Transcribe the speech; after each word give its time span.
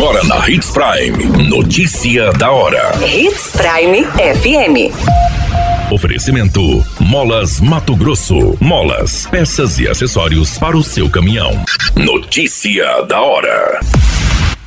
Agora 0.00 0.24
na 0.24 0.48
Hits 0.48 0.70
Prime. 0.70 1.46
Notícia 1.46 2.32
da 2.32 2.50
hora. 2.50 2.90
Hits 3.06 3.52
Prime 3.52 4.02
FM. 4.06 5.92
Oferecimento: 5.92 6.82
Molas 6.98 7.60
Mato 7.60 7.94
Grosso. 7.94 8.56
Molas, 8.58 9.26
peças 9.26 9.78
e 9.78 9.86
acessórios 9.86 10.56
para 10.56 10.74
o 10.74 10.82
seu 10.82 11.10
caminhão. 11.10 11.50
Notícia 11.94 13.02
da 13.02 13.20
hora. 13.20 13.80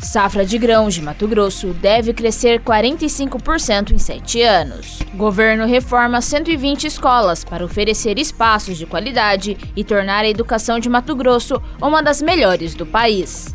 Safra 0.00 0.44
de 0.44 0.58
grãos 0.58 0.94
de 0.94 1.00
Mato 1.00 1.28
Grosso 1.28 1.68
deve 1.74 2.12
crescer 2.12 2.60
45% 2.62 3.92
em 3.92 3.98
sete 3.98 4.42
anos. 4.42 4.98
Governo 5.14 5.64
reforma 5.64 6.20
120 6.20 6.88
escolas 6.88 7.44
para 7.44 7.64
oferecer 7.64 8.18
espaços 8.18 8.76
de 8.76 8.84
qualidade 8.84 9.56
e 9.76 9.84
tornar 9.84 10.24
a 10.24 10.28
educação 10.28 10.80
de 10.80 10.88
Mato 10.88 11.14
Grosso 11.14 11.62
uma 11.80 12.02
das 12.02 12.20
melhores 12.20 12.74
do 12.74 12.84
país. 12.84 13.54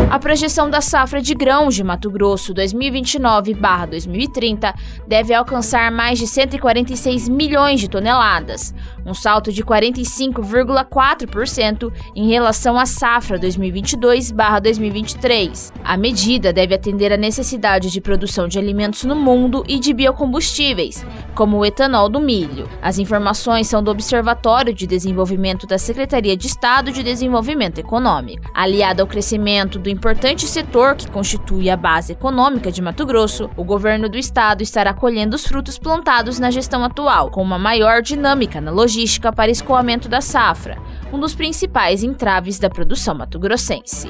A 0.11 0.19
projeção 0.19 0.69
da 0.69 0.81
safra 0.81 1.21
de 1.21 1.33
grãos 1.33 1.73
de 1.73 1.85
Mato 1.85 2.11
Grosso 2.11 2.53
2029-2030 2.53 4.73
deve 5.07 5.33
alcançar 5.33 5.89
mais 5.89 6.19
de 6.19 6.27
146 6.27 7.29
milhões 7.29 7.79
de 7.79 7.89
toneladas, 7.89 8.75
um 9.05 9.13
salto 9.13 9.53
de 9.53 9.63
45,4% 9.63 11.93
em 12.13 12.27
relação 12.27 12.77
à 12.77 12.85
safra 12.85 13.39
2022-2023. 13.39 15.71
A 15.81 15.95
medida 15.95 16.51
deve 16.51 16.75
atender 16.75 17.13
à 17.13 17.17
necessidade 17.17 17.89
de 17.89 18.01
produção 18.01 18.49
de 18.49 18.59
alimentos 18.59 19.05
no 19.05 19.15
mundo 19.15 19.63
e 19.65 19.79
de 19.79 19.93
biocombustíveis, 19.93 21.05
como 21.33 21.55
o 21.55 21.65
etanol 21.65 22.09
do 22.09 22.19
milho. 22.19 22.67
As 22.81 22.99
informações 22.99 23.67
são 23.67 23.81
do 23.81 23.89
Observatório 23.89 24.73
de 24.73 24.85
Desenvolvimento 24.85 25.65
da 25.65 25.77
Secretaria 25.77 26.35
de 26.35 26.47
Estado 26.47 26.91
de 26.91 27.01
Desenvolvimento 27.01 27.79
Econômico. 27.79 28.51
Aliado 28.53 29.01
ao 29.01 29.07
crescimento 29.07 29.79
do 29.79 30.00
importante 30.01 30.47
setor 30.47 30.95
que 30.95 31.07
constitui 31.07 31.69
a 31.69 31.77
base 31.77 32.13
econômica 32.13 32.71
de 32.71 32.81
Mato 32.81 33.05
Grosso, 33.05 33.51
o 33.55 33.63
governo 33.63 34.09
do 34.09 34.17
estado 34.17 34.63
estará 34.63 34.95
colhendo 34.95 35.35
os 35.35 35.45
frutos 35.45 35.77
plantados 35.77 36.39
na 36.39 36.49
gestão 36.49 36.83
atual, 36.83 37.29
com 37.29 37.39
uma 37.39 37.59
maior 37.59 38.01
dinâmica 38.01 38.59
na 38.59 38.71
logística 38.71 39.31
para 39.31 39.51
escoamento 39.51 40.09
da 40.09 40.19
safra, 40.19 40.79
um 41.13 41.19
dos 41.19 41.35
principais 41.35 42.01
entraves 42.01 42.57
da 42.57 42.67
produção 42.67 43.13
mato-grossense. 43.13 44.09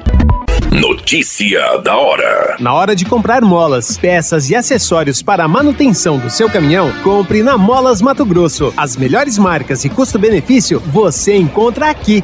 Notícia 0.71 1.59
da 1.79 1.97
hora. 1.97 2.55
Na 2.57 2.73
hora 2.73 2.95
de 2.95 3.03
comprar 3.03 3.41
molas, 3.41 3.97
peças 3.97 4.49
e 4.49 4.55
acessórios 4.55 5.21
para 5.21 5.43
a 5.43 5.47
manutenção 5.49 6.17
do 6.17 6.29
seu 6.29 6.49
caminhão, 6.49 6.89
compre 7.03 7.43
na 7.43 7.57
Molas 7.57 8.01
Mato 8.01 8.25
Grosso. 8.25 8.73
As 8.77 8.95
melhores 8.95 9.37
marcas 9.37 9.83
e 9.83 9.89
custo-benefício 9.89 10.79
você 10.79 11.35
encontra 11.35 11.89
aqui. 11.89 12.23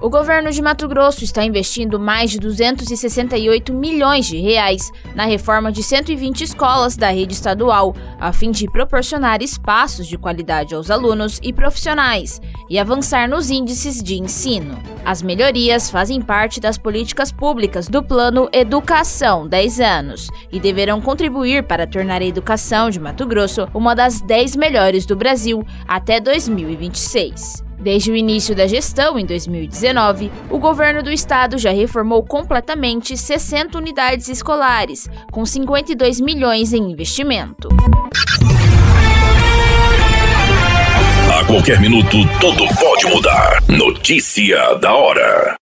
O 0.00 0.08
governo 0.08 0.52
de 0.52 0.62
Mato 0.62 0.86
Grosso 0.86 1.24
está 1.24 1.44
investindo 1.44 1.98
mais 1.98 2.30
de 2.30 2.38
268 2.38 3.74
milhões 3.74 4.26
de 4.26 4.38
reais 4.38 4.92
na 5.12 5.24
reforma 5.24 5.72
de 5.72 5.82
120 5.82 6.44
escolas 6.44 6.96
da 6.96 7.10
rede 7.10 7.34
estadual, 7.34 7.96
a 8.20 8.32
fim 8.32 8.52
de 8.52 8.70
proporcionar 8.70 9.42
espaços 9.42 10.06
de 10.06 10.16
qualidade 10.16 10.72
aos 10.72 10.88
alunos 10.88 11.40
e 11.42 11.52
profissionais 11.52 12.40
e 12.70 12.78
avançar 12.78 13.28
nos 13.28 13.50
índices 13.50 14.00
de 14.00 14.14
ensino. 14.14 14.80
As 15.04 15.20
melhorias 15.20 15.90
fazem 15.90 16.22
parte 16.22 16.60
das 16.60 16.78
políticas 16.78 17.32
públicas 17.32 17.88
do 17.88 18.00
Plano 18.00 18.48
Educação 18.52 19.48
10 19.48 19.80
anos 19.80 20.28
e 20.52 20.60
deverão 20.60 21.00
contribuir 21.00 21.64
para 21.64 21.88
tornar 21.88 22.22
a 22.22 22.26
educação 22.26 22.88
de 22.88 23.00
Mato 23.00 23.26
Grosso 23.26 23.66
uma 23.74 23.96
das 23.96 24.20
10 24.20 24.54
melhores 24.54 25.04
do 25.04 25.16
Brasil 25.16 25.66
até 25.88 26.20
2026. 26.20 27.67
Desde 27.80 28.10
o 28.10 28.16
início 28.16 28.54
da 28.54 28.66
gestão, 28.66 29.18
em 29.18 29.24
2019, 29.24 30.30
o 30.50 30.58
governo 30.58 31.02
do 31.02 31.12
estado 31.12 31.56
já 31.58 31.70
reformou 31.70 32.24
completamente 32.24 33.16
60 33.16 33.78
unidades 33.78 34.28
escolares, 34.28 35.08
com 35.30 35.46
52 35.46 36.20
milhões 36.20 36.72
em 36.72 36.90
investimento. 36.90 37.68
A 41.38 41.44
qualquer 41.44 41.80
minuto, 41.80 42.16
tudo 42.40 42.66
pode 42.74 43.06
mudar. 43.06 43.62
Notícia 43.68 44.74
da 44.74 44.92
hora. 44.92 45.58